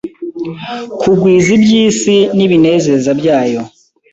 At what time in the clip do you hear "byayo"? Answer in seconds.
3.19-3.61